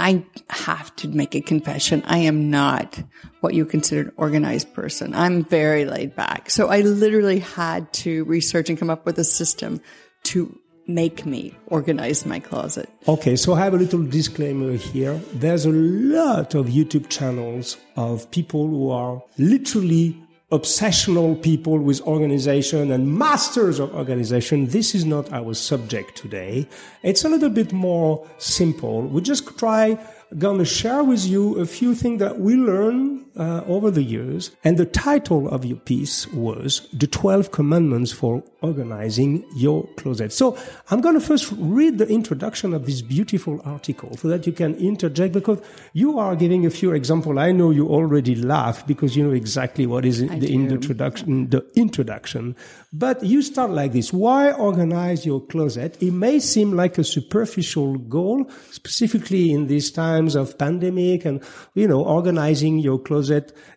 [0.00, 2.02] I have to make a confession.
[2.06, 3.02] I am not
[3.40, 5.14] what you consider an organized person.
[5.14, 6.48] I'm very laid back.
[6.48, 9.80] So I literally had to research and come up with a system
[10.24, 12.88] to make me organize my closet.
[13.06, 15.20] Okay, so I have a little disclaimer here.
[15.34, 20.16] There's a lot of YouTube channels of people who are literally
[20.50, 24.66] obsessional people with organization and masters of organization.
[24.66, 26.66] This is not our subject today.
[27.02, 29.02] It's a little bit more simple.
[29.02, 29.96] We just try
[30.38, 34.50] gonna share with you a few things that we learned uh, over the years.
[34.64, 40.32] And the title of your piece was The 12 Commandments for Organizing Your Closet.
[40.32, 40.58] So
[40.90, 44.74] I'm going to first read the introduction of this beautiful article so that you can
[44.76, 45.60] interject because
[45.92, 47.38] you are giving a few examples.
[47.38, 51.66] I know you already laugh because you know exactly what is in the introduction, the
[51.74, 52.56] introduction.
[52.92, 54.12] But you start like this.
[54.12, 55.96] Why organize your closet?
[56.02, 61.42] It may seem like a superficial goal, specifically in these times of pandemic and,
[61.74, 63.19] you know, organizing your closet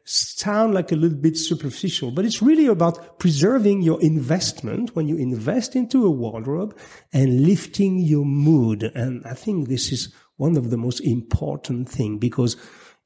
[0.03, 5.17] sound like a little bit superficial, but it's really about preserving your investment when you
[5.17, 6.77] invest into a wardrobe
[7.11, 8.83] and lifting your mood.
[8.95, 12.55] And I think this is one of the most important thing because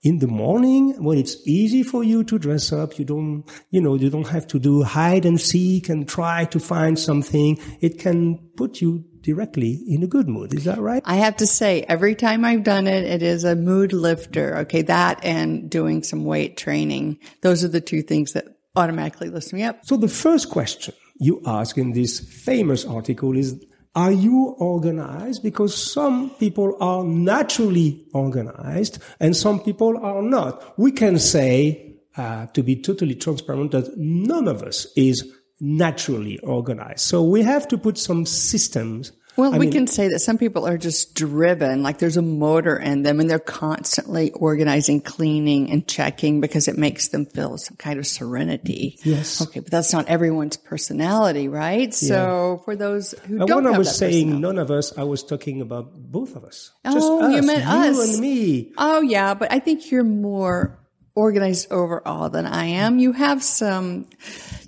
[0.03, 3.95] in the morning when it's easy for you to dress up you don't you know
[3.95, 8.37] you don't have to do hide and seek and try to find something it can
[8.55, 10.53] put you directly in a good mood.
[10.53, 11.03] Is that right?
[11.05, 14.57] I have to say every time i've done it it is a mood lifter.
[14.59, 17.19] Okay that and doing some weight training.
[17.41, 19.79] Those are the two things that automatically lift me up.
[19.83, 23.61] So the first question you ask in this famous article is
[23.97, 25.41] are you organized?
[25.41, 30.77] Because some people are naturally organized and some people are not.
[30.77, 36.99] We can say, uh, to be totally transparent, that none of us is naturally organized.
[36.99, 40.37] So we have to put some systems well, I we mean, can say that some
[40.37, 45.69] people are just driven, like there's a motor in them and they're constantly organizing, cleaning
[45.69, 48.97] and checking because it makes them feel some kind of serenity.
[49.03, 49.41] Yes.
[49.41, 49.59] Okay.
[49.59, 51.89] But that's not everyone's personality, right?
[52.01, 52.07] Yeah.
[52.07, 55.23] So for those who and don't when I was saying none of us, I was
[55.23, 56.71] talking about both of us.
[56.83, 58.13] Oh, us, you meant you us.
[58.13, 58.73] and me.
[58.77, 59.35] Oh, yeah.
[59.35, 60.79] But I think you're more
[61.13, 62.99] organized overall than I am.
[62.99, 64.07] You have some,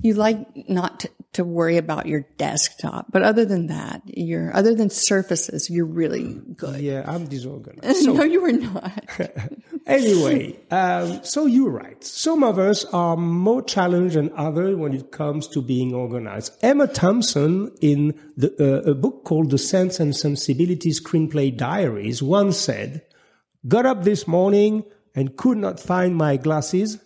[0.01, 0.39] you like
[0.69, 5.69] not to, to, worry about your desktop, but other than that, you're, other than surfaces,
[5.69, 6.79] you're really good.
[6.79, 8.03] Yeah, I'm disorganized.
[8.05, 9.03] So, no, you are not.
[9.87, 12.03] anyway, um, so you're right.
[12.03, 16.53] Some of us are more challenged than others when it comes to being organized.
[16.61, 22.57] Emma Thompson in the, uh, a book called The Sense and Sensibility Screenplay Diaries once
[22.57, 23.03] said,
[23.67, 24.83] got up this morning,
[25.15, 26.99] and could not find my glasses.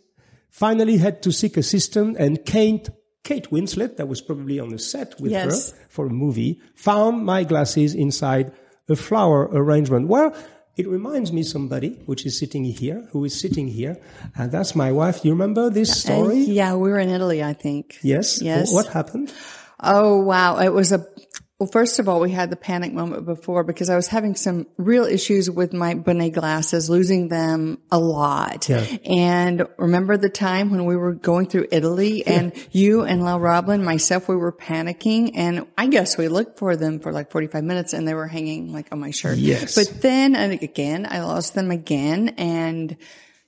[0.49, 2.89] Finally had to seek assistance and Kate,
[3.23, 5.71] Kate Winslet, that was probably on the set with yes.
[5.71, 8.51] her for a movie, found my glasses inside
[8.89, 10.07] a flower arrangement.
[10.07, 10.35] Well,
[10.75, 13.97] it reminds me somebody which is sitting here, who is sitting here,
[14.35, 15.23] and that's my wife.
[15.23, 16.39] You remember this uh, story?
[16.39, 17.97] Yeah, we were in Italy, I think.
[18.01, 18.41] Yes.
[18.41, 18.73] Yes.
[18.73, 19.33] What happened?
[19.79, 20.59] Oh wow!
[20.59, 21.05] It was a
[21.59, 24.65] well, first of all, we had the panic moment before because I was having some
[24.77, 28.67] real issues with my Bonnet glasses, losing them a lot.
[28.67, 28.85] Yeah.
[29.05, 33.83] And remember the time when we were going through Italy and you and La Roblin,
[33.83, 37.93] myself, we were panicking and I guess we looked for them for like 45 minutes
[37.93, 39.37] and they were hanging like on my shirt.
[39.37, 39.75] Yes.
[39.75, 42.97] But then, and again, I lost them again and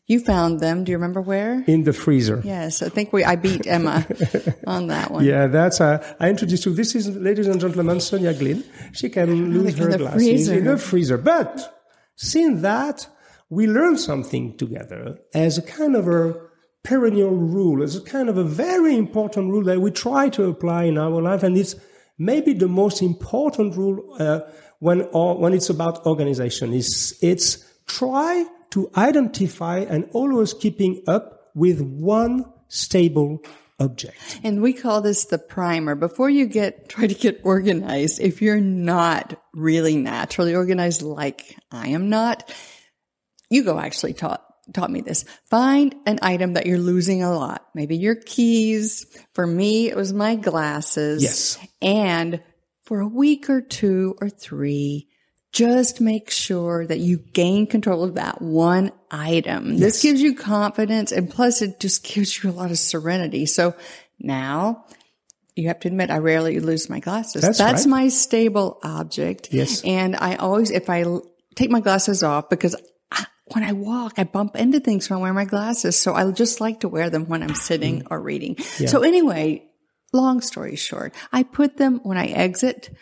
[0.07, 0.83] you found them.
[0.83, 1.63] Do you remember where?
[1.65, 2.41] In the freezer.
[2.43, 3.23] Yes, I think we.
[3.23, 4.05] I beat Emma
[4.67, 5.25] on that one.
[5.25, 5.81] Yeah, that's.
[5.81, 6.73] Uh, I introduced you.
[6.73, 8.63] This is, ladies and gentlemen, Sonya Glyn.
[8.93, 10.53] She can lose her glasses freezer.
[10.53, 11.17] in the freezer.
[11.17, 11.83] But
[12.15, 13.07] seeing that,
[13.49, 16.35] we learned something together as a kind of a
[16.83, 20.83] perennial rule, as a kind of a very important rule that we try to apply
[20.83, 21.75] in our life, and it's
[22.19, 24.41] maybe the most important rule uh,
[24.79, 26.73] when or, when it's about organization.
[26.73, 28.45] Is it's try
[28.75, 33.41] to identify and always keeping up with one stable
[33.79, 34.17] object.
[34.43, 35.95] And we call this the primer.
[35.95, 41.87] Before you get, try to get organized, if you're not really naturally organized like I
[41.87, 42.53] am not,
[43.49, 45.23] Hugo actually taught taught me this.
[45.49, 47.65] Find an item that you're losing a lot.
[47.73, 49.05] Maybe your keys.
[49.33, 51.23] For me, it was my glasses.
[51.23, 51.57] Yes.
[51.81, 52.41] And
[52.83, 55.07] for a week or two or three,
[55.55, 59.71] just make sure that you gain control of that one item.
[59.71, 59.79] Yes.
[59.79, 63.45] This gives you confidence and plus it just gives you a lot of serenity.
[63.45, 63.73] So
[64.19, 64.85] now
[65.55, 67.41] you have to admit I rarely lose my glasses.
[67.41, 67.89] That's, That's right.
[67.89, 69.53] my stable object.
[69.53, 69.81] Yes.
[69.85, 71.05] And I always, if I
[71.55, 72.75] take my glasses off because
[73.09, 75.97] I, when I walk, I bump into things when I wear my glasses.
[75.97, 78.07] So I just like to wear them when I'm sitting mm.
[78.11, 78.57] or reading.
[78.77, 78.89] Yeah.
[78.89, 79.63] So anyway,
[80.11, 82.93] long story short, I put them when I exit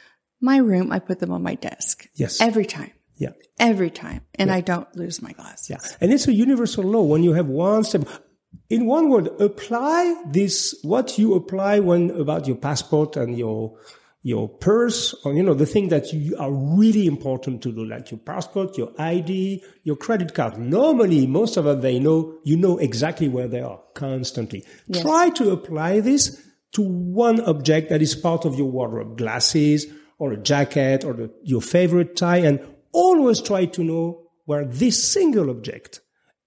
[0.44, 2.08] my room, I put them on my desk.
[2.16, 2.42] Yes.
[2.42, 2.92] Every time.
[3.16, 3.30] Yeah.
[3.60, 4.22] Every time.
[4.36, 5.70] And I don't lose my glasses.
[5.70, 5.78] Yeah.
[6.02, 7.04] And it's a universal law.
[7.04, 8.08] When you have one step,
[8.70, 13.78] in one word, apply this, what you apply when about your passport and your,
[14.22, 18.12] your purse or, you know, the thing that you are really important to do, like
[18.12, 20.58] your passport, your ID, your credit card.
[20.58, 24.66] Normally, most of us, they know, you know exactly where they are constantly.
[24.88, 25.04] Yes.
[25.04, 29.86] Try to apply this to one object that is part of your wardrobe, glasses
[30.20, 32.60] or a jacket or the, your favorite tie and
[32.92, 36.02] always try to know where this single object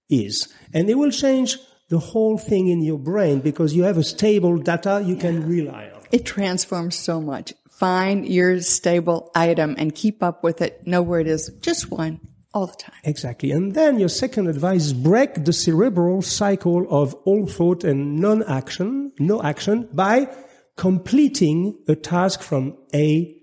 [0.09, 0.53] is.
[0.73, 1.57] And it will change
[1.89, 5.89] the whole thing in your brain because you have a stable data you can rely
[5.93, 6.01] on.
[6.11, 7.53] It transforms so much.
[7.69, 10.85] Find your stable item and keep up with it.
[10.87, 11.51] Know where it is.
[11.61, 12.19] Just one
[12.53, 12.95] all the time.
[13.03, 13.51] Exactly.
[13.51, 19.11] And then your second advice is break the cerebral cycle of all thought and non-action,
[19.19, 20.27] no action by
[20.75, 23.36] completing a task from A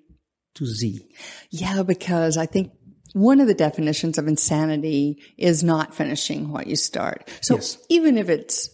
[0.55, 1.07] to Z.
[1.51, 2.73] Yeah, because I think
[3.13, 7.29] one of the definitions of insanity is not finishing what you start.
[7.41, 7.79] So Yes.
[7.89, 8.71] even if it's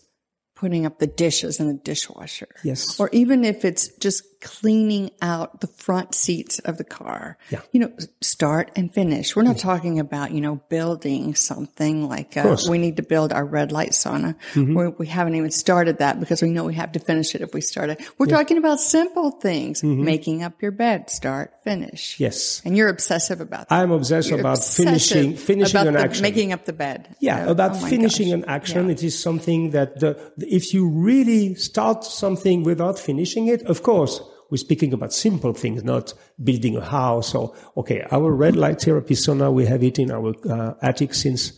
[0.57, 2.49] putting up the dishes in the dishwasher.
[2.65, 2.99] Yes.
[3.01, 7.37] Or even if it's just cleaning out the front seats of the car.
[7.51, 7.61] Yeah.
[7.73, 9.37] You know, start and finish.
[9.37, 12.45] We're not talking about, you know, building something like uh.
[12.45, 12.71] Mm-hmm.
[12.71, 14.35] we need to build our red light sauna.
[14.57, 17.53] We're, we haven't even started that because we know we have to finish it if
[17.55, 18.01] we start it.
[18.19, 19.83] We're talking about simple things.
[19.83, 20.05] Mm-hmm.
[20.05, 22.19] Making up your bed, start, finish.
[22.19, 22.63] Yes.
[22.65, 23.75] And you're obsessive about that.
[23.75, 26.23] I'm obsessed You're about finishing, finishing about an the- action.
[26.23, 27.15] Making up the bed.
[27.21, 28.39] Yeah, Oh, about oh finishing gosh.
[28.39, 28.87] an action.
[28.87, 28.93] Yeah.
[28.93, 34.21] It is something that the, if you really start something without finishing it, of course,
[34.51, 36.13] we're speaking about simple things, not
[36.43, 40.35] building a house or, okay, our red light therapy sauna, we have it in our
[40.51, 41.53] uh, attic since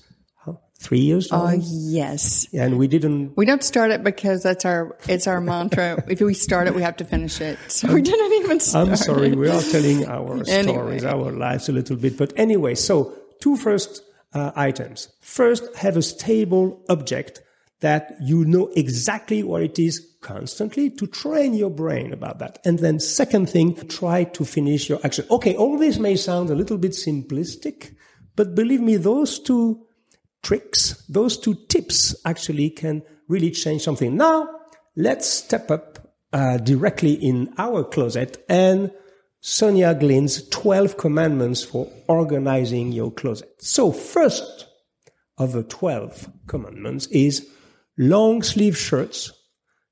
[0.44, 1.46] how, three years now.
[1.46, 2.46] Oh, yes.
[2.52, 6.04] and we didn't, We don't start it because that's our, it's our mantra.
[6.08, 7.58] if we start it, we have to finish it.
[7.68, 8.88] So we didn't even start.
[8.88, 10.72] I'm sorry, we are telling our Anyway.
[10.72, 12.18] stories, our lives a little bit.
[12.18, 14.02] But anyway, so two first
[14.34, 15.08] uh, items.
[15.20, 17.40] First, have a stable object
[17.82, 22.58] that you know exactly what it is constantly to train your brain about that.
[22.64, 25.26] And then second thing, try to finish your action.
[25.30, 27.94] Okay, all this may sound a little bit simplistic,
[28.34, 29.84] but believe me, those two
[30.42, 34.16] tricks, those two tips actually can really change something.
[34.16, 34.48] Now,
[34.96, 38.90] let's step up uh, directly in our closet and
[39.40, 43.50] Sonya Glyn's 12 commandments for organizing your closet.
[43.58, 44.68] So first
[45.36, 47.48] of the 12 commandments is
[47.98, 49.32] long sleeve shirts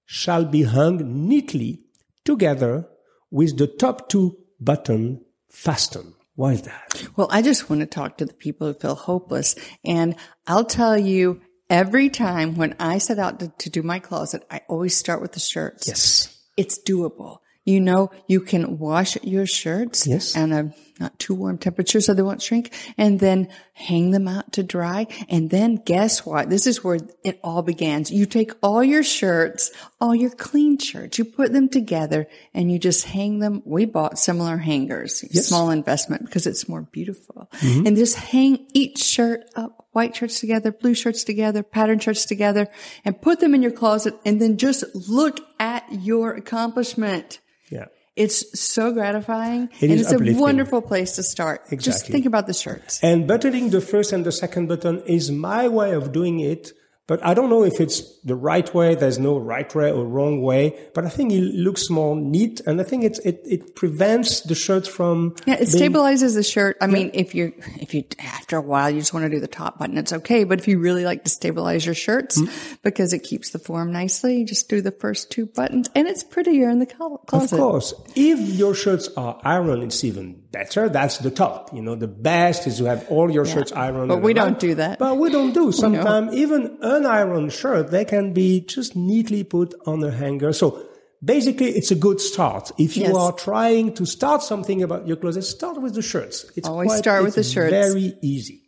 [0.05, 1.81] shall be hung neatly
[2.25, 2.89] together
[3.31, 6.15] with the top two button fastened.
[6.35, 7.07] Why is that?
[7.17, 9.55] Well, I just want to talk to the people who feel hopeless.
[9.85, 10.17] And
[10.47, 14.63] I'll tell you, every time when I set out to, to do my closet, I
[14.69, 15.87] always start with the shirts.
[15.87, 16.37] Yes.
[16.57, 17.39] It's doable.
[17.65, 20.35] You know, you can wash your shirts Yes.
[20.35, 24.53] and a not too warm temperature so they won't shrink and then hang them out
[24.53, 25.07] to dry.
[25.29, 26.51] And then guess what?
[26.51, 28.11] This is where it all begins.
[28.11, 29.71] You take all your shirts,
[30.01, 33.63] all your clean shirts, you put them together and you just hang them.
[33.65, 37.87] We bought similar hangers, small investment because it's more beautiful mm-hmm.
[37.87, 42.69] and just hang each shirt up, white shirts together, blue shirts together, pattern shirts together
[43.05, 47.41] and put them in your closet and then just look at your accomplishment.
[47.71, 47.87] Yeah.
[48.21, 49.71] It's so gratifying.
[49.81, 50.37] It and is it's uplifting.
[50.37, 51.61] a wonderful place to start.
[51.73, 51.77] Exactly.
[51.79, 53.01] Just think about the shirts.
[53.03, 56.73] And buttoning the first and the second button is my way of doing it.
[57.11, 58.95] But I don't know if it's the right way.
[58.95, 60.79] There's no right way or wrong way.
[60.95, 62.61] But I think it looks more neat.
[62.69, 65.35] And I think it's, it, it prevents the shirt from.
[65.45, 66.77] Yeah, it being- stabilizes the shirt.
[66.81, 69.49] I mean, if you, if you, after a while, you just want to do the
[69.49, 70.45] top button, it's okay.
[70.45, 72.75] But if you really like to stabilize your shirts Mm-hmm.
[72.85, 76.23] because it keeps the form nicely, you just do the first two buttons and it's
[76.23, 80.89] prettier in the col- Of course, if your shirts are ironed, it's even better.
[80.89, 81.75] That's the top.
[81.75, 84.09] You know, the best is to have all your shirts ironed.
[84.09, 84.59] But we aligned.
[84.59, 84.99] don't do that.
[85.01, 85.73] But we don't do.
[85.85, 90.53] Sometimes even unironed shirt, they can be just neatly put on a hanger.
[90.53, 90.83] So
[91.23, 92.71] basically, it's a good start.
[92.79, 93.15] If you Yes.
[93.17, 96.47] are trying to start something about your closet, start with the shirts.
[96.57, 97.71] It's Always quite- start with the shirts.
[97.71, 98.63] Very easy.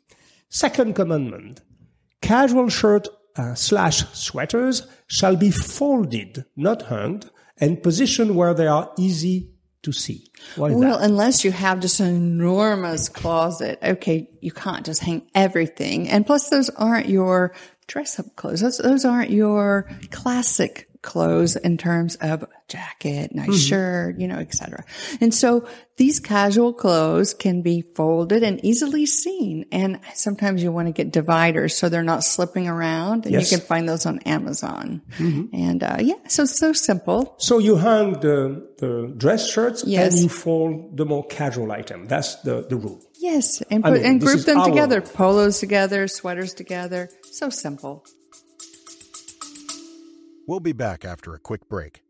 [0.49, 1.61] Second commandment.
[2.21, 7.23] Casual shirt uh, slash sweaters shall be folded, not hung,
[7.59, 9.49] and positioned where they are easy
[9.83, 10.27] to see.
[10.57, 11.05] Why Well, that?
[11.09, 16.09] unless you have just an enormous closet, okay, you can't just hang everything.
[16.11, 17.53] And plus, those aren't your
[17.87, 18.61] dress up clothes.
[18.61, 24.85] Those, those aren't your classic clothes in terms of jacket, nice shirt, you know, etc.
[25.21, 29.67] And so these casual clothes can be folded and easily seen.
[29.73, 33.25] And sometimes you want to get dividers so they're not slipping around.
[33.27, 33.51] And Yes.
[33.51, 35.03] you can find those on Amazon.
[35.19, 37.35] And uh, yeah, so so simple.
[37.39, 40.15] So you hang the, the dress shirts Yes.
[40.15, 42.07] and you fold the more casual item.
[42.07, 43.03] That's the, the rule.
[43.23, 44.99] Yes, and I put mean, and group them together.
[45.01, 45.15] life.
[45.15, 47.09] Polos together, sweaters together.
[47.31, 48.05] So simple.
[50.49, 52.03] We'll be back after a quick break.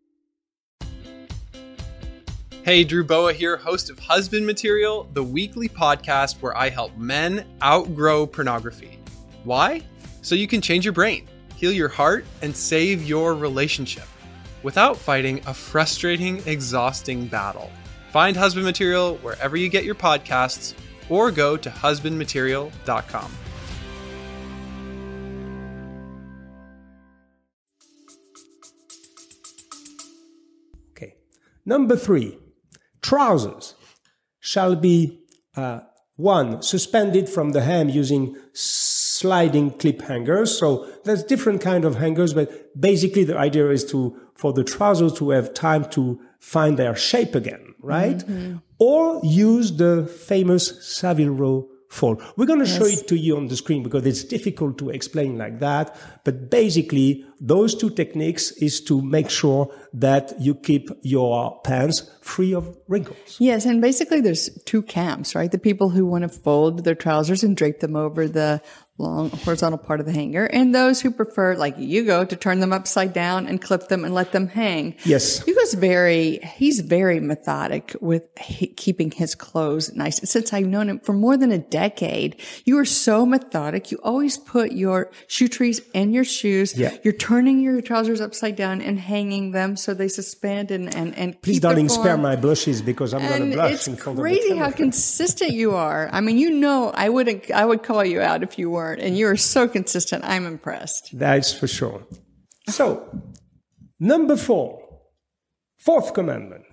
[2.63, 7.45] Hey, Drew Boa here, host of Husband Material, the weekly podcast where I help men
[7.63, 8.99] outgrow pornography.
[9.45, 9.83] Why?
[10.23, 14.07] So you can change your brain, heal your heart, and save your relationship
[14.63, 17.71] without fighting a frustrating, exhausting battle.
[18.13, 20.75] Find Husband Material wherever you get your podcasts
[21.09, 23.33] or go to husbandmaterial.com.
[30.91, 31.15] Okay.
[31.65, 32.39] Number three,
[33.03, 33.75] trousers
[34.41, 35.21] shall be
[35.57, 35.81] uh,
[36.17, 40.59] one suspended from the hem using sliding clip hangers.
[40.59, 45.13] So there's different kind of hangers, but basically the idea is to for the trousers
[45.13, 48.19] to have time to find their shape again, right?
[48.19, 48.57] Mm-hmm.
[48.81, 52.21] Or use the famous Savile Row fold.
[52.37, 55.39] We're going to show it to you on the screen because it's difficult to explain
[55.39, 55.95] like that.
[56.25, 62.53] But basically, those two techniques is to make sure that you keep your pants free
[62.53, 63.37] of wrinkles.
[63.39, 65.53] Yes, and basically there's two camps, right?
[65.53, 68.61] The people who want to fold their trousers and drape them over the
[68.99, 72.61] long horizontal part of the hanger, and those who prefer, like you go, to turn
[72.61, 74.95] them upside down and clip them and let them hang.
[75.05, 75.43] Yes.
[75.45, 80.21] Hugo's very, he's very methodic with he, keeping his clothes nice.
[80.29, 83.91] Since I've known him for more than a decade, you are so methodic.
[83.91, 86.79] You always put your shoe trees in your shoes.
[86.79, 86.97] Yeah.
[87.03, 91.41] You're turning your trousers upside down and hanging them so they suspend and, and, and
[91.43, 94.51] Please, darling, spare my blushes because I'm going to blush it's in front of crazy
[94.51, 96.09] the how consistent you are.
[96.13, 99.27] I mean, you know, I wouldn't, I would call you out if you and you
[99.29, 100.25] are so consistent.
[100.25, 101.11] I'm impressed.
[101.13, 102.03] That's for sure.
[102.69, 103.23] So,
[103.99, 105.01] number four,
[105.79, 106.65] fourth commandment,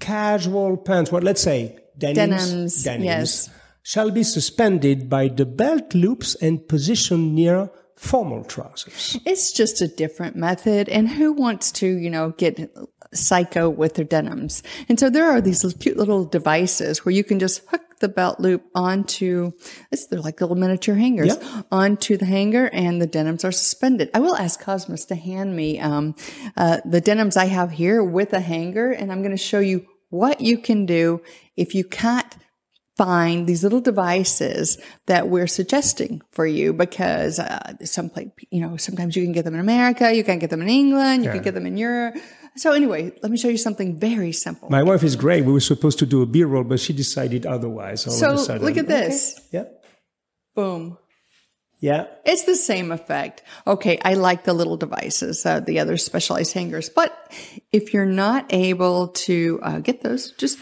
[0.00, 3.50] casual pants, what let's say denims, Denims, yes.
[3.82, 9.18] shall be suspended by the belt loops and positioned near formal trousers.
[9.26, 12.70] It's just a different method, and who wants to, you know, get
[13.12, 14.62] psycho with their denims?
[14.88, 18.40] And so there are these cute little devices where you can just hook the belt
[18.40, 19.52] loop onto,
[19.90, 21.62] it's they're like little miniature hangers Yeah.
[21.70, 24.10] onto the hanger, and the denims are suspended.
[24.14, 26.14] I will ask Cosmos to hand me um,
[26.56, 29.86] uh, the denims I have here with a hanger, and I'm going to show you
[30.08, 31.22] what you can do
[31.56, 32.26] if you can't
[33.00, 34.76] find these little devices
[35.06, 39.46] that we're suggesting for you because uh, some place, you know, sometimes you can get
[39.46, 42.16] them in America, you can't get them in England, you can get them in Europe.
[42.56, 44.68] So anyway, let me show you something very simple.
[44.68, 45.46] My wife is great.
[45.46, 48.06] We were supposed to do a B roll, but she decided otherwise.
[48.06, 48.66] all so of a sudden.
[48.66, 49.40] look at this.
[49.50, 49.64] Yeah.
[50.54, 50.98] Boom.
[51.80, 52.04] Yeah.
[52.26, 53.42] It's the same effect.
[53.66, 56.90] Okay, I like the little devices, uh, the other specialized hangers.
[56.90, 57.16] But
[57.72, 60.58] if you're not able to uh, get those, just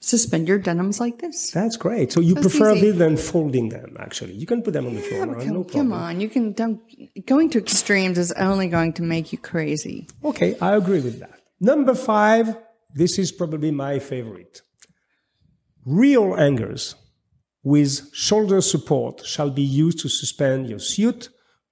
[0.00, 1.50] suspend your denims like this.
[1.50, 2.12] That's great.
[2.12, 4.32] So you prefer it than folding them, actually.
[4.32, 5.20] You can put them on the floor.
[5.20, 5.90] Yeah, but no come, problem.
[5.90, 6.80] come on, you can don't
[7.26, 10.08] going to extremes is only going to make you crazy.
[10.24, 11.38] Okay, I agree with that.
[11.60, 12.56] Number five,
[12.94, 14.62] this is probably my favorite.
[15.84, 16.94] Real hangers
[17.62, 21.28] with shoulder support shall be used to suspend your suit,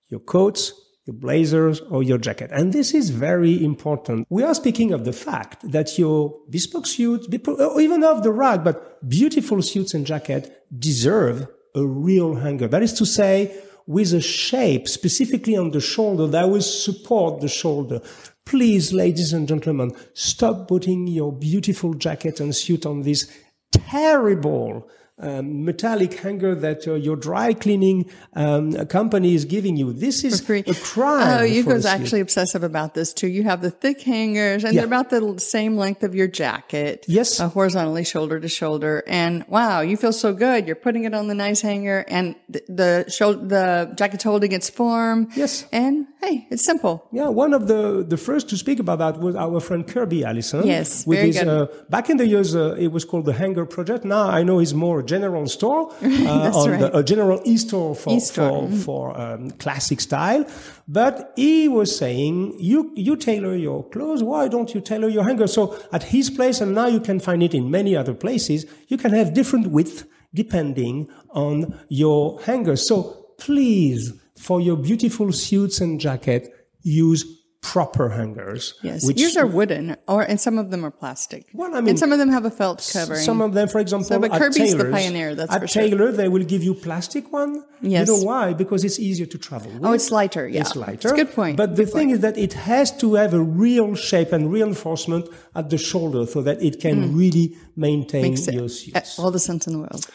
[0.08, 0.72] your coats,
[1.08, 2.50] your blazers, or your jacket.
[2.52, 4.26] And this is very important.
[4.28, 8.62] We are speaking of the fact that your bespoke suits, or even off the rack,
[8.62, 12.68] but beautiful suits and jacket deserve a real hanger.
[12.68, 17.48] That is to say, with a shape specifically on the shoulder that will support the
[17.48, 18.02] shoulder.
[18.44, 23.32] Please, ladies and gentlemen, stop putting your beautiful jacket and suit on this
[23.72, 24.86] terrible
[25.20, 29.92] um, metallic hanger that uh, your dry cleaning um, company is giving you.
[29.92, 31.40] This is a crime.
[31.40, 31.88] Oh, you guys suit.
[31.90, 33.28] actually obsessive about this too.
[33.28, 34.80] You have the thick hangers, and Yeah.
[34.80, 37.04] they're about the same length of your jacket.
[37.08, 37.40] Yes.
[37.40, 39.02] uh, horizontally, shoulder to shoulder.
[39.06, 40.66] And wow, you feel so good.
[40.66, 44.70] You're putting it on the nice hanger, and the the, shoulder, the jacket's holding its
[44.70, 45.28] form.
[45.34, 45.66] Yes.
[45.72, 47.06] And hey, it's simple.
[47.12, 50.66] Yeah, one of the, the first to speak about that was our friend Kirby Allison.
[50.66, 51.48] Yes, with very his, good.
[51.48, 54.04] Uh, back in the years, uh, it was called the Hanger Project.
[54.04, 56.80] Now I know it's more general store, uh, on right.
[56.80, 60.44] the, a general e-store for E-store, for, for um, classic style.
[60.86, 64.22] But he was saying, you you tailor your clothes.
[64.22, 65.46] Why don't you tailor your hanger?
[65.46, 68.66] So at his place, and now you can find it in many other places.
[68.88, 72.76] You can have different width depending on your hanger.
[72.76, 77.24] So please, for your beautiful suits and jacket, use
[77.60, 78.74] proper hangers.
[78.82, 81.46] Yes, which- yours are wooden, or and some of them are plastic.
[81.52, 83.20] Well, I mean, and some of them have a felt covering.
[83.20, 85.82] Some of them, for example, So, but Kirby's the pioneer, that's at for sure.
[85.82, 87.64] Taylor, they will give you plastic one.
[87.82, 88.06] Yes.
[88.08, 88.52] You know why?
[88.52, 89.70] Because it's easier to travel.
[89.72, 89.84] With.
[89.84, 90.60] Oh, it's lighter, yeah.
[90.62, 91.08] It's lighter.
[91.08, 91.56] It's a good point.
[91.56, 92.12] But the Good thing point.
[92.16, 96.42] is that it has to have a real shape and reinforcement at the shoulder so
[96.42, 98.30] that it can really maintain Mm.
[98.30, 99.18] Makes your uh, suits.
[99.18, 100.06] all the sense in the world.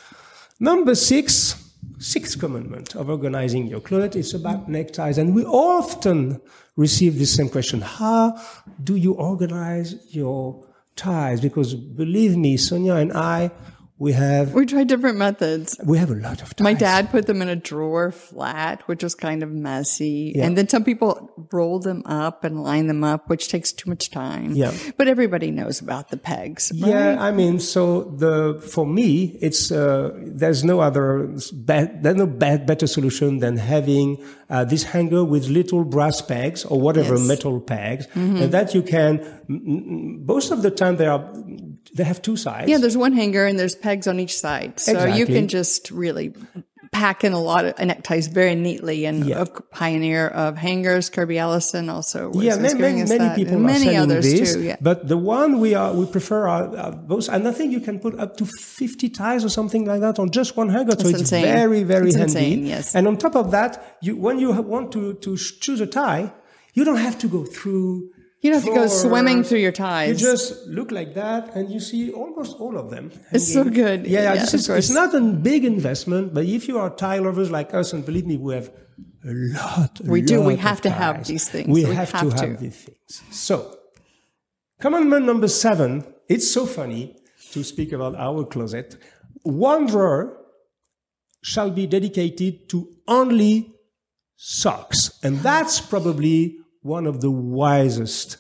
[0.59, 1.55] Number six,
[2.03, 5.17] sixth commandment of organizing your closet is about neckties.
[5.17, 6.41] And we often
[6.75, 7.81] receive this same question.
[7.81, 8.39] How
[8.83, 11.39] do you organize your ties?
[11.39, 13.51] Because believe me, Sonya and I,
[14.00, 15.79] we have We tried different methods.
[15.85, 16.63] we have a lot of ties.
[16.63, 20.33] My dad put them in a drawer flat, which was kind of messy.
[20.35, 20.45] Yeah.
[20.45, 24.09] And then some people roll them up and line them up, which takes too much
[24.09, 24.53] time.
[24.55, 24.73] Yeah.
[24.97, 26.71] But everybody knows about the pegs.
[26.73, 32.25] Yeah, I mean, so the for me, it's uh, there's no other bad, there's no
[32.27, 34.17] bad better solution than having
[34.50, 37.19] uh, this hanger with little brass pegs or whatever Yes.
[37.19, 37.27] Mm-hmm.
[37.27, 39.21] metal pegs, and that you can.
[40.25, 41.21] Most of the time, they are
[41.94, 42.70] they have two sides.
[42.70, 44.80] Yeah, there's one hanger and there's pegs on each side.
[44.80, 46.34] So you can just really
[46.92, 49.06] pack in a lot of neckties very neatly.
[49.06, 49.42] And Yeah.
[49.42, 53.68] a pioneer of hangers, Kirby Allison also was yeah, many, many, many people and are
[53.74, 54.62] many selling others this, too.
[54.62, 54.75] Yeah.
[54.80, 57.98] but the one we are we prefer are, are those, and I think you can
[58.00, 61.10] put up to fifty ties or something like that on just one hanger, so That's
[61.10, 61.46] it's insane.
[61.46, 62.32] very very It's handy.
[62.38, 62.96] insane, yes.
[62.96, 66.32] And on top of that, you when you want to to choose a tie,
[66.75, 68.10] you don't have to go through.
[68.43, 70.09] You don't have to go swimming through your ties.
[70.21, 73.09] You just look like that, and you see almost all of them.
[73.31, 74.05] It's so good.
[74.05, 74.33] Yeah, yeah.
[74.33, 74.79] Yeah, this is, course.
[74.79, 78.25] it's not a big investment, but if you are tie lovers like us, and believe
[78.25, 78.69] me, we have
[79.23, 80.01] a lot.
[80.01, 80.41] a We do.
[80.41, 81.67] We have of to have these things.
[81.69, 82.47] We, We have, have to to.
[82.47, 83.21] have these things.
[83.31, 83.77] So,
[84.81, 86.05] commandment number seven.
[86.27, 87.15] It's so funny
[87.51, 88.97] to speak about our closet.
[89.43, 90.38] One drawer
[91.41, 93.73] shall be dedicated to only
[94.35, 95.17] socks.
[95.23, 98.38] And that's probably one of the wisest.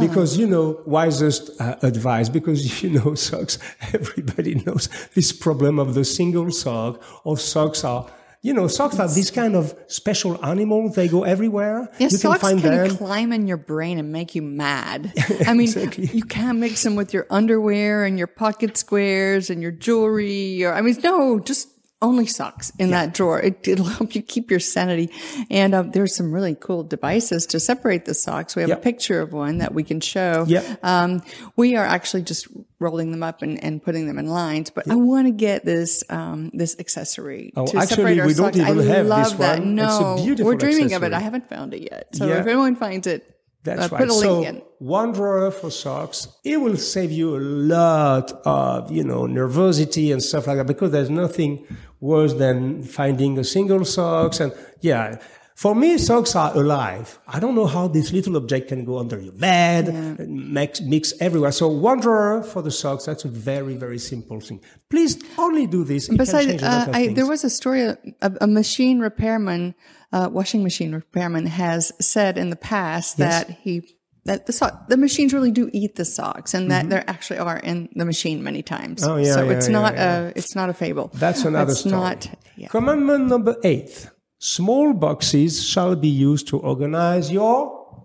[0.00, 3.58] Because you know, wisest uh, advice, because you know, socks,
[3.92, 8.06] everybody knows this problem of the single sock or socks are,
[8.40, 10.88] you know, socks are this kind of special animal.
[10.90, 11.88] They go everywhere.
[11.98, 12.96] Yeah, you socks can can, find them.
[12.96, 15.12] climb in your brain and make you mad.
[15.46, 16.06] I mean, Exactly.
[16.06, 20.64] you can't mix them with your underwear and your pocket squares and your jewelry.
[20.64, 21.68] Or I mean, no, just
[22.02, 23.40] only socks in that drawer.
[23.40, 25.10] It, it'll help you keep your sanity.
[25.50, 28.54] And uh, there's some really cool devices to separate the socks.
[28.54, 28.78] We have Yep.
[28.78, 30.44] a picture of one that we can show.
[30.46, 30.84] Yep.
[30.84, 31.22] Um,
[31.56, 34.96] we are actually just rolling them up and, and putting them in lines, but I
[34.96, 38.58] want to get this um, this accessory Oh, to actually, separate our we don't socks.
[38.68, 39.58] I have love this that.
[39.60, 39.74] one.
[39.74, 41.14] No, we're dreaming of it.
[41.14, 42.08] I haven't found it yet.
[42.14, 42.40] So Yeah.
[42.40, 43.33] if anyone finds it,
[43.64, 44.10] That's uh, right.
[44.10, 50.12] so one drawer for socks, it will save you a lot of, you know, nervosity
[50.12, 51.66] and stuff like that because there's nothing
[51.98, 54.38] worse than finding a single socks.
[54.40, 55.18] And yeah,
[55.54, 57.20] for me, socks are alive.
[57.28, 61.12] I don't know how this little object can go under your bed, and mix, mix
[61.20, 61.52] everywhere.
[61.52, 64.60] So one drawer for the socks, that's a very, very simple thing.
[64.90, 66.08] Please only do this.
[66.08, 69.76] It Besides, change a lot uh, I, there was a story, a, a machine repairman,
[70.12, 74.96] uh, washing machine repairman has said in the past that he, that the sock, the
[74.96, 78.62] machines really do eat the socks and that there actually are in the machine many
[78.62, 79.02] times.
[79.02, 79.12] Mm-hmm.
[79.12, 80.18] Oh, yeah, so yeah, it's yeah, not yeah.
[80.18, 81.12] a, it's not a fable.
[81.14, 81.94] That's another it's story.
[81.94, 82.68] not, yeah.
[82.68, 84.10] Commandment number eight.
[84.44, 88.04] Small boxes shall be used to organize your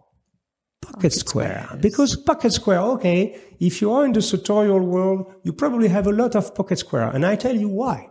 [0.81, 1.67] pocket square.
[1.81, 6.13] Because pocket square, okay, if you are in the sartorial world, you probably have a
[6.13, 7.09] lot of pocket square.
[7.09, 8.07] And I tell you why.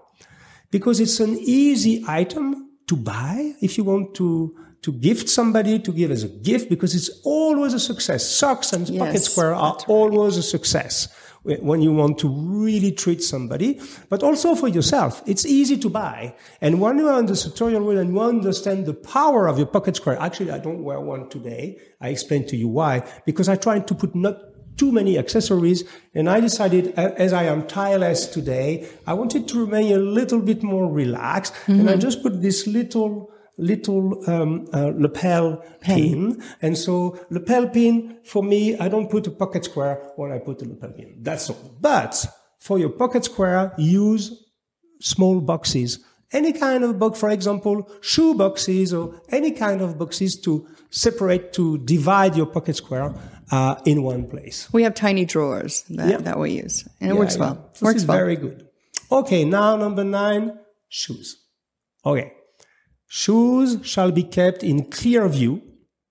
[0.71, 5.91] Because it's an easy item to buy if you want to to gift somebody, to
[5.91, 8.29] give as a gift, because it's always a success.
[8.29, 11.09] Socks and pocket square are always a success
[11.43, 15.23] when you want to really treat somebody, but also for yourself.
[15.27, 16.35] It's easy to buy.
[16.61, 19.67] And when you are in the sartorial world and you understand the power of your
[19.67, 21.79] pocket square, actually, I don't wear one today.
[22.01, 24.37] I explain to you why, because I try to put not
[24.77, 25.83] too many accessories
[26.15, 30.63] and I decided as I am tireless today, I wanted to remain a little bit
[30.63, 32.01] more relaxed and I mm-hmm.
[32.01, 36.43] just put this little little um, uh, lapel pin.
[36.63, 40.63] And so lapel pin, for me, I don't put a pocket square when I put
[40.63, 41.17] a lapel pin.
[41.21, 41.75] That's all.
[41.81, 42.25] But
[42.59, 44.33] for your pocket square, use
[45.01, 45.99] small boxes.
[46.33, 51.53] Any kind of box, for example, shoe boxes or any kind of boxes to separate,
[51.55, 53.15] to divide your pocket square
[53.51, 54.69] uh, in one place.
[54.73, 56.17] We have tiny drawers that, Yeah.
[56.19, 57.41] that we use and it Yeah, works yeah.
[57.41, 57.71] well.
[57.73, 58.19] This works is well.
[58.19, 58.67] very good.
[59.11, 61.37] Okay, now number nine, shoes.
[62.05, 62.33] Okay.
[63.09, 65.63] Shoes shall be kept in clear view.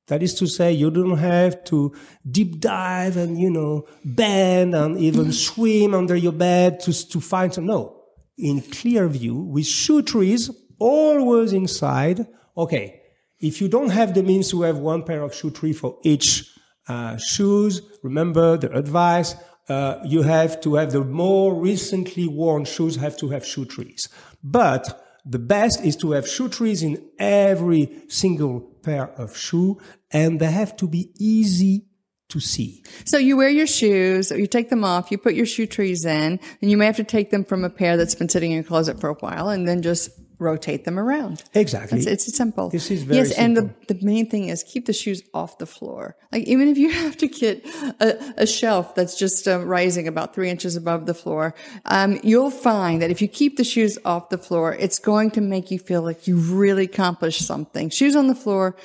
[0.07, 1.93] That is to say, you don't have to
[2.29, 7.53] deep dive and, you know, bend and even swim under your bed to, to find
[7.53, 7.67] some.
[7.67, 8.03] No.
[8.37, 12.25] In clear view with shoe trees always inside.
[12.55, 13.01] Okay.
[13.39, 16.49] If you don't have the means to have one pair of shoe tree for each
[16.87, 19.35] uh, shoes, remember the advice.
[19.69, 24.07] Uh, you have to have the more recently worn shoes have to have shoe trees.
[24.41, 29.77] But the best is to have shoe trees in every single pair of shoe
[30.11, 31.85] and they have to be easy
[32.29, 32.83] to see.
[33.05, 36.39] So you wear your shoes, you take them off, you put your shoe trees in,
[36.61, 38.63] and you may have to take them from a pair that's been sitting in your
[38.63, 40.09] closet for a while and then just
[40.39, 41.43] rotate them around.
[41.53, 41.97] Exactly.
[41.97, 42.69] It's, it's simple.
[42.69, 45.65] This is very yes, and the, the main thing is keep the shoes off the
[45.65, 46.15] floor.
[46.31, 47.65] Like even if you have to get
[47.99, 52.51] a, a shelf that's just uh, rising about three inches above the floor, um, you'll
[52.51, 55.79] find that if you keep the shoes off the floor, it's going to make you
[55.79, 57.89] feel like you've really accomplished something.
[57.89, 58.75] Shoes on the floor,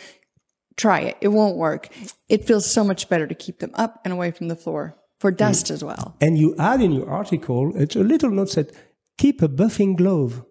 [0.76, 1.16] try it.
[1.20, 1.88] It won't work.
[2.28, 5.30] It feels so much better to keep them up and away from the floor for
[5.30, 6.16] dust as well.
[6.20, 8.72] And you add in your article, it's a little note that
[9.18, 10.44] keep a buffing glove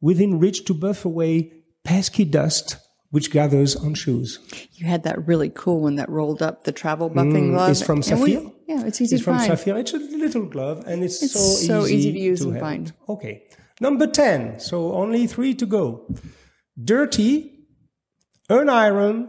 [0.00, 1.52] within reach to buff away
[1.84, 2.76] pesky dust
[3.10, 4.38] which gathers on shoes.
[4.74, 7.70] You had that really cool one that rolled up the travel buffing mm, glove.
[7.70, 8.52] It's from we- Saphir.
[8.66, 9.50] yeah, it's easy It's to from find.
[9.50, 9.76] Saphir.
[9.78, 12.60] It's a little glove and it's, It's so, so easy, easy to use and have
[12.60, 12.92] find.
[13.08, 13.44] Okay.
[13.80, 14.60] Number 10.
[14.60, 16.06] So only three to go.
[16.82, 17.64] Dirty,
[18.50, 19.28] unironed,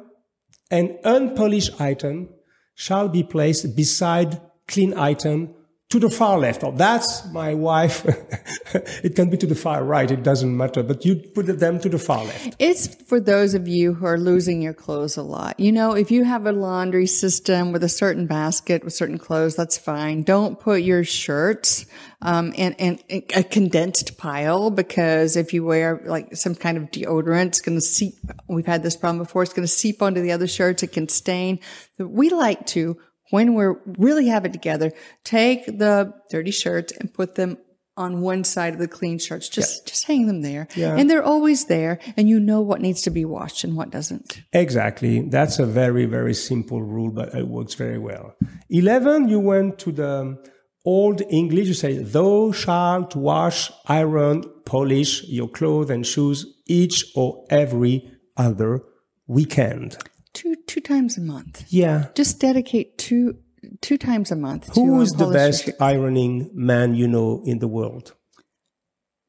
[0.72, 2.30] and unpolished item
[2.76, 5.56] shall be placed beside clean item
[5.90, 6.64] to the far left.
[6.64, 8.06] Oh, that's my wife.
[9.04, 10.10] it can be to the far right.
[10.10, 12.56] It doesn't matter, but you put them to the far left.
[12.60, 15.60] It's for those of you who are losing your clothes a lot.
[15.60, 19.56] You know, if you have a laundry system with a certain basket with certain clothes,
[19.56, 20.22] that's fine.
[20.22, 21.88] Don't put your shirts
[22.22, 26.92] um, in, in, in a condensed pile because if you wear like some kind of
[26.92, 28.14] deodorant, it's going to seep.
[28.48, 29.42] We've had this problem before.
[29.42, 30.84] It's going to seep onto the other shirts.
[30.84, 31.60] It can stain.
[31.98, 34.92] We like to when we're really have it together,
[35.24, 37.58] take the dirty shirts and put them
[38.00, 39.50] on one side of the clean shirts.
[39.50, 40.68] Just just hang them there.
[40.76, 40.96] Yeah.
[40.96, 44.42] And they're always there and you know what needs to be washed and what doesn't.
[44.54, 45.22] Exactly.
[45.22, 48.36] That's a very, very simple rule, but it works very well.
[48.70, 50.38] 11, you went to the
[50.86, 51.68] old English.
[51.68, 58.82] You say, thou shalt wash, iron, polish your clothes and shoes each or every other
[59.28, 59.98] weekend.
[60.34, 61.66] Two two times a month.
[61.70, 62.08] Yeah.
[62.16, 63.38] Just dedicate two
[63.82, 67.68] two times a month to Who is the best ironing man you know in the
[67.68, 68.16] world?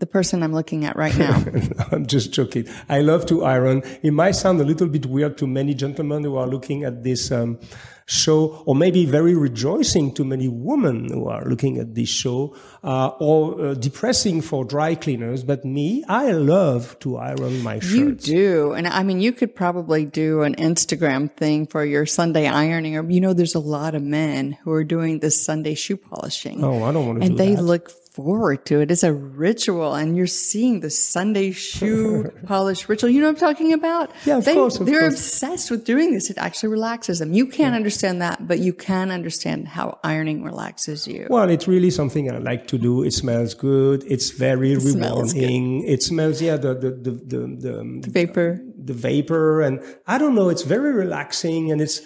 [0.00, 1.44] The person I'm looking at right now.
[1.92, 2.66] I'm just joking.
[2.88, 3.82] I love to iron.
[4.02, 7.30] It might sound a little bit weird to many gentlemen who are looking at this
[7.30, 7.58] um,
[8.06, 13.08] show, or maybe very rejoicing to many women who are looking at this show, uh,
[13.20, 15.44] or uh, depressing for dry cleaners.
[15.44, 17.92] But me, I love to iron my shirts.
[17.94, 18.72] You do.
[18.72, 23.08] And I mean, you could probably do an Instagram thing for your Sunday ironing, or,
[23.08, 26.64] you know, there's a lot of men who are doing this Sunday shoe polishing.
[26.64, 27.62] Oh, I don't want to and do they that.
[27.62, 27.90] look
[28.22, 28.90] forward to it.
[28.90, 33.11] It's a ritual, and you're seeing the Sunday shoe polish ritual.
[33.11, 34.12] You know what I'm talking about?
[34.24, 35.14] Yeah, of they, course, of they're course.
[35.14, 36.30] obsessed with doing this.
[36.30, 37.33] It actually relaxes them.
[37.33, 41.26] You can't understand that, but you can understand how ironing relaxes you.
[41.30, 43.02] Well, it's really something I like to do.
[43.02, 44.04] It smells good.
[44.06, 45.40] It's very smells good.
[45.40, 45.85] rewarding.
[45.87, 48.61] It smells, yeah, the, the, the, the, the, Vapor.
[48.76, 52.02] the vapor and I don't know, it's very relaxing and it's,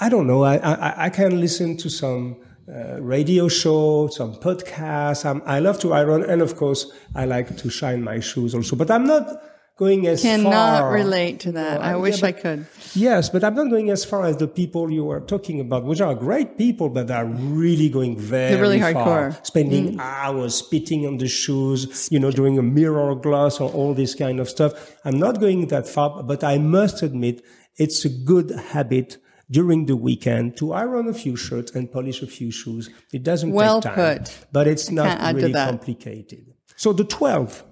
[0.00, 2.40] I don't know, I, I, I can listen to some
[2.70, 5.24] uh, radio show, some podcasts.
[5.24, 8.76] I'm, I love to iron and of course I like to shine my shoes also,
[8.76, 9.42] but I'm not
[9.80, 10.36] going as far.
[10.36, 10.92] Cannot far.
[10.92, 11.80] relate to that.
[11.80, 12.66] I yeah, wish I could.
[12.94, 16.02] Yes, but I'm not going as far as the people you were talking about, which
[16.02, 19.28] are great people, but are really going very really far, hardcore.
[19.30, 19.46] Mm.
[19.46, 24.14] spending hours spitting on the shoes, you know, doing a mirror gloss or all this
[24.14, 24.72] kind of stuff.
[25.04, 27.42] I'm not going that far, but I must admit
[27.76, 29.16] it's a good habit
[29.50, 32.88] during the weekend to iron a few shirts and polish a few shoes.
[33.12, 34.46] It doesn't Well take time, put.
[34.52, 36.54] but it's not can't really complicated.
[36.76, 37.62] So the 12th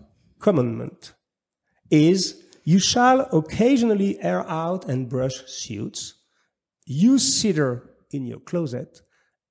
[0.41, 1.15] commandment
[1.91, 6.15] is you shall occasionally air out and brush suits,
[6.85, 9.01] use cedar in your closet,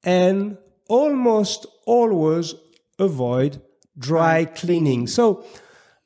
[0.03, 2.53] and almost always
[2.99, 3.61] avoid
[3.97, 5.07] dry cleaning.
[5.07, 5.45] So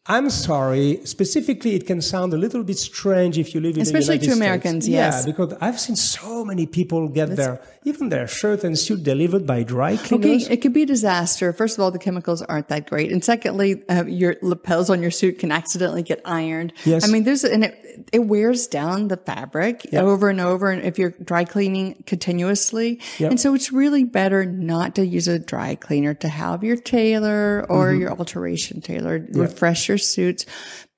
[0.07, 0.99] I'm sorry.
[1.05, 4.31] Specifically, it can sound a little bit strange if you live in Especially the to
[4.31, 4.93] United Americans, States.
[4.93, 5.19] yes.
[5.19, 9.45] Yeah, because I've seen so many people get their even their shirt and suit delivered
[9.45, 10.45] by dry cleaners.
[10.45, 11.53] Okay, it could be a disaster.
[11.53, 15.11] First of all, the chemicals aren't that great, and secondly, uh, your lapels on your
[15.11, 16.73] suit can accidentally get ironed.
[16.83, 17.07] Yes.
[17.07, 20.97] I mean, there's and it, it wears down the fabric over and over, and if
[20.99, 26.13] you're dry cleaning continuously, and so it's really better not to use a dry cleaner
[26.15, 28.01] to have your tailor or Mm-hmm.
[28.01, 30.45] your alteration tailor refresh your suits.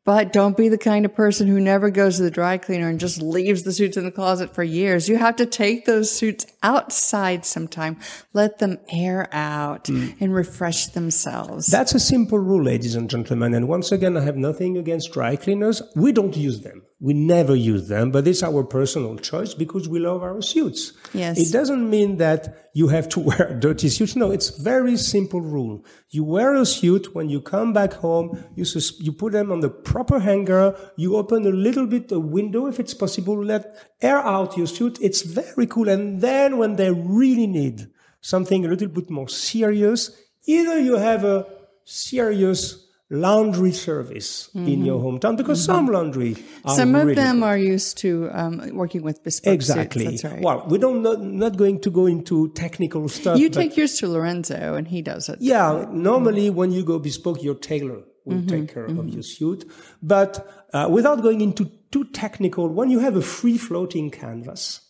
[0.05, 2.99] But don't be the kind of person who never goes to the dry cleaner and
[2.99, 5.07] just leaves the suits in the closet for years.
[5.07, 7.97] You have to take those suits outside sometime,
[8.33, 10.09] let them air out hmm.
[10.19, 11.67] and refresh themselves.
[11.67, 13.53] That's a simple rule, ladies and gentlemen.
[13.53, 15.81] And once again, I have nothing against dry cleaners.
[15.95, 16.83] We don't use them.
[17.03, 20.93] We never use them, but it's our personal choice because we love our suits.
[21.13, 21.37] Yes.
[21.37, 24.15] It doesn't mean that you have to wear dirty suits.
[24.15, 25.83] No, it's very simple rule.
[26.11, 28.41] You wear a suit when you come back home.
[28.55, 30.77] You sus- you put them on the proper hanger.
[30.95, 33.43] You open a little bit a window if it's possible.
[33.43, 34.97] Let air out your suit.
[35.01, 35.89] It's very cool.
[35.89, 37.89] And then when they really need
[38.21, 41.47] something a little bit more serious, either you have a
[41.83, 42.82] serious
[43.13, 44.67] laundry service mm-hmm.
[44.67, 45.75] in your hometown because mm-hmm.
[45.75, 46.35] some laundry
[46.67, 47.45] some of really them good.
[47.45, 50.23] are used to um, working with bespoke exactly suits.
[50.23, 50.41] Right.
[50.41, 54.07] well we don't not, not going to go into technical stuff you take yours to
[54.07, 58.47] lorenzo and he does it yeah normally when you go bespoke your tailor will mm-hmm.
[58.47, 59.69] take care of your suit
[60.01, 64.81] but uh, without going into too technical when you have a free floating canvas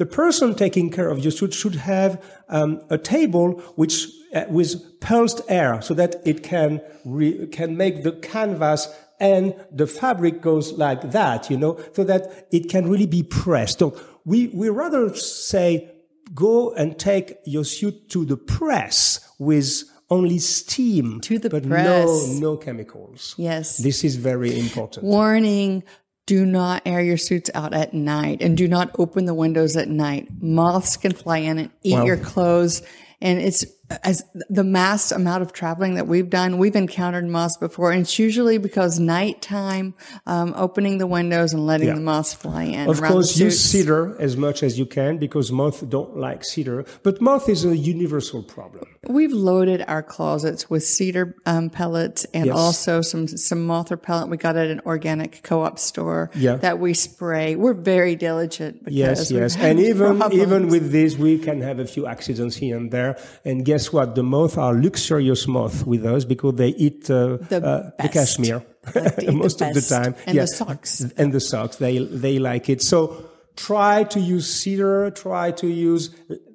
[0.00, 4.98] the person taking care of your suit should have um, a table which uh, with
[5.00, 8.88] pulsed air so that it can re- can make the canvas
[9.20, 13.80] and the fabric goes like that, you know, so that it can really be pressed.
[13.80, 15.90] So we, we rather say
[16.32, 21.20] go and take your suit to the press with only steam.
[21.20, 21.86] To the but press.
[21.86, 23.34] no, no chemicals.
[23.36, 23.76] Yes.
[23.76, 25.04] This is very important.
[25.04, 25.84] Warning.
[26.30, 29.88] Do not air your suits out at night and do not open the windows at
[29.88, 30.28] night.
[30.40, 32.82] Moths can fly in and eat your clothes.
[33.20, 33.64] And it's
[34.04, 37.90] as the mass amount of traveling that we've done, we've encountered moths before.
[37.90, 41.94] And it's usually because nighttime, um, opening the windows and letting Yeah.
[41.94, 42.88] the moths fly in.
[42.88, 46.84] Of course, use cedar as much as you can because moths don't like cedar.
[47.02, 48.84] But moth is a universal problem.
[49.08, 52.54] We've loaded our closets with cedar um, pellets and Yes.
[52.56, 54.28] also some some moth repellent.
[54.30, 56.56] We got at an organic co-op store Yeah.
[56.56, 57.56] that we spray.
[57.56, 58.84] We're very diligent.
[58.84, 59.56] Because Yes, yes.
[59.56, 60.34] And even, problems.
[60.42, 63.16] even with this, we can have a few accidents here and there.
[63.42, 64.16] And guess what?
[64.16, 68.62] The moths are luxurious moths with us because they eat uh, The uh, the cashmere
[68.94, 70.14] Like eat the most of the time.
[70.26, 71.00] And the socks.
[71.16, 71.76] And the socks.
[71.76, 72.82] They, they like it.
[72.82, 73.24] So
[73.56, 76.10] try to use cedar, try to use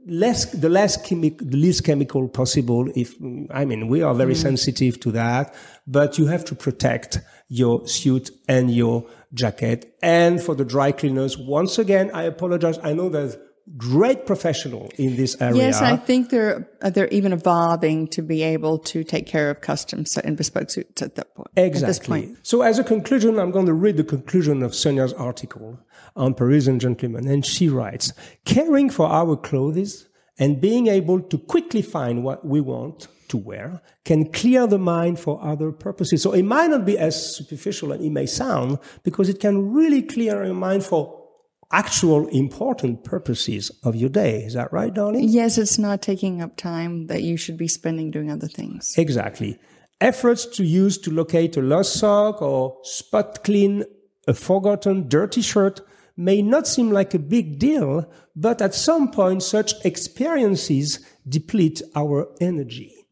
[0.05, 2.87] less, the less chemic, the least chemical possible.
[2.95, 3.15] If,
[3.51, 4.41] I mean, we are very Mm.
[4.41, 5.53] sensitive to that,
[5.87, 9.95] but you have to protect your suit and your jacket.
[10.01, 12.79] And for the dry cleaners, once again, I apologize.
[12.83, 13.37] I know there's
[13.77, 15.55] great professional in this area.
[15.55, 19.61] Yes, I think they're uh, they're even evolving to be able to take care of
[19.61, 21.49] custom su- and bespoke suits at that point.
[21.57, 22.21] At this Exactly.
[22.27, 22.37] point.
[22.43, 25.79] So as a conclusion, I'm going to read the conclusion of Sonya's article
[26.15, 28.13] on Parisian gentlemen, And she writes,
[28.45, 33.81] caring for our clothes and being able to quickly find what we want to wear
[34.03, 36.21] can clear the mind for other purposes.
[36.21, 40.03] So it might not be as superficial as it may sound because it can really
[40.03, 41.24] clear your mind for
[41.71, 44.43] actual important purposes of your day.
[44.43, 45.29] Is that right, darling?
[45.29, 48.95] Yes, it's not taking up time that you should be spending doing other things.
[48.97, 49.59] Exactly.
[50.01, 53.83] Efforts to use to locate a lost sock or spot clean
[54.27, 55.81] a forgotten dirty shirt
[56.17, 62.27] may not seem like a big deal, but at some point such experiences deplete our
[62.39, 63.04] energy.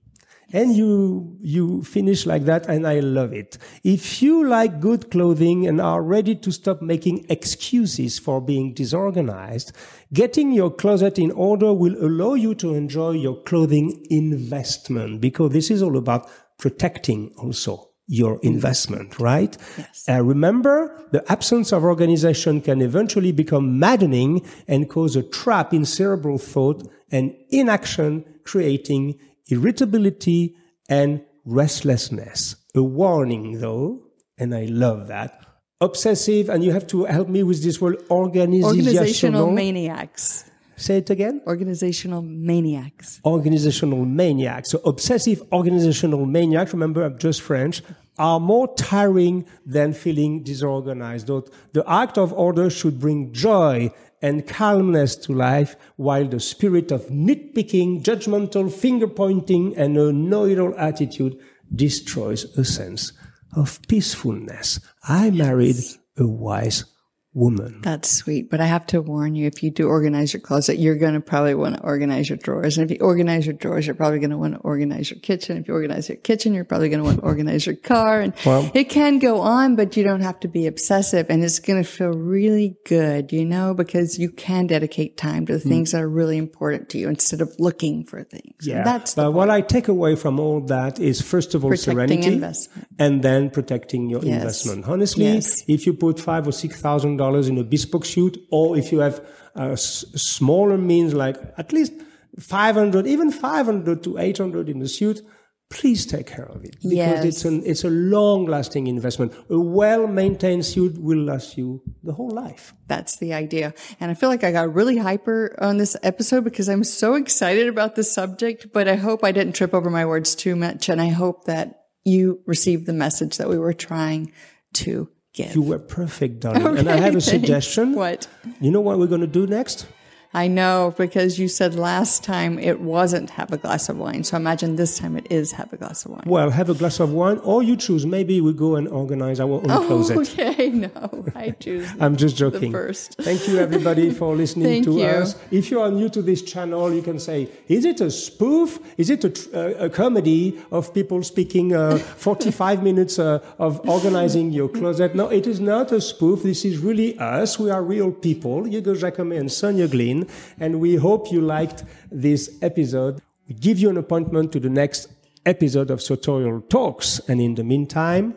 [0.53, 3.57] And you, you finish like that and I love it.
[3.83, 9.71] If you like good clothing and are ready to stop making excuses for being disorganized,
[10.13, 15.71] getting your closet in order will allow you to enjoy your clothing investment because this
[15.71, 19.57] is all about protecting also your investment, right?
[19.77, 20.05] Yes.
[20.07, 25.85] Uh, remember, the absence of organization can eventually become maddening and cause a trap in
[25.85, 29.19] cerebral thought and inaction, creating
[29.53, 30.55] irritability
[30.89, 32.55] and restlessness.
[32.75, 34.01] A warning though,
[34.37, 35.39] and I love that.
[35.81, 40.45] Obsessive, and you have to help me with this word, Organizational maniacs.
[40.75, 43.19] Say it again Organizational maniacs.
[43.25, 44.71] organizational maniacs.
[44.71, 47.83] So obsessive organizational maniacs, remember I'm just French,
[48.17, 51.28] are more tiring than feeling disorganized.
[51.28, 57.08] The act of order should bring joy and calmness to life, while the spirit of
[57.08, 61.38] nitpicking, judgmental finger pointing, and a know-it-all attitude
[61.76, 63.12] destroys a sense
[63.56, 64.80] of peacefulness.
[65.04, 65.76] I married
[66.17, 66.86] a wise
[67.34, 67.82] woman.
[67.82, 68.50] That's sweet.
[68.50, 71.22] But I have to warn you, if you do organize your closet, you're going to
[71.22, 72.78] probably want to organize your drawers.
[72.78, 75.58] And if you organize your drawers, you're probably going to want to organize your kitchen.
[75.58, 78.22] If you organize your kitchen, you're probably going to want to organize your car.
[78.22, 81.26] And Well- it can go on, but you don't have to be obsessive.
[81.30, 85.54] And it's going to feel really good, you know, because you can dedicate time to
[85.54, 85.69] the hmm.
[85.69, 88.67] things that are really important to you instead of looking for things.
[88.67, 91.72] And Yeah, That's but what I take away from all that is first of all
[91.72, 92.88] Protecting serenity, investment.
[93.00, 94.36] and then protecting your Yes.
[94.36, 94.86] investment.
[94.88, 95.63] Honestly, Yes.
[95.67, 98.99] if you put five or six thousand dollars in a bespoke suit, or if you
[98.99, 101.93] have uh, smaller means like at least
[102.39, 105.21] five hundred, even five hundred to eight hundred in the suit,
[105.69, 107.25] please take care of it because Yes.
[107.25, 109.33] it's an it's a long lasting investment.
[109.49, 112.73] A well maintained suit will last you the whole life.
[112.88, 113.73] That's the idea.
[113.99, 117.67] And I feel like I got really hyper on this episode because I'm so excited
[117.67, 120.89] about the subject, but I hope I didn't trip over my words too much.
[120.89, 124.31] And I hope that you received the message that we were trying
[124.73, 125.54] to give.
[125.56, 126.78] You were perfect, darling.
[126.78, 127.96] and I have a suggestion.
[127.96, 128.28] What?
[128.62, 129.88] You know what we're going to do next?
[130.34, 134.24] I know because you said last time it wasn't have a glass of wine.
[134.24, 136.24] So imagine this time it is have a glass of wine.
[136.26, 138.06] Well, have a glass of wine, or you choose.
[138.06, 140.17] Maybe we go and organize our own closet.
[140.34, 140.89] Okay, no,
[141.36, 141.88] I choose.
[142.00, 142.72] I'm just joking.
[142.72, 143.15] first.
[143.22, 145.06] Thank you, everybody, for listening to you.
[145.06, 145.36] us.
[145.52, 148.80] If you are new to this channel, you can say, is it a spoof?
[148.98, 153.88] Is it a, tr- uh, a comedy of people speaking uh, 45 minutes uh, of
[153.88, 155.13] organizing your closet?
[155.15, 156.43] No, it is not a spoof.
[156.43, 157.60] This is really us.
[157.60, 160.22] We are real people, Hugo Jacomet and Sonya Glyn,
[160.59, 163.21] and we hope you liked this episode.
[163.47, 165.07] We give you an appointment to the next
[165.45, 167.19] episode of Sartorial Talks.
[167.27, 168.36] And in the meantime,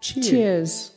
[0.00, 0.28] cheers.
[0.28, 0.93] Cheers.